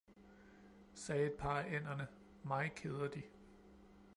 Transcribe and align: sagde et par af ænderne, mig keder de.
sagde 0.93 1.25
et 1.27 1.31
par 1.33 1.59
af 1.59 1.73
ænderne, 1.75 2.07
mig 2.43 2.71
keder 2.75 3.07
de. 3.09 3.21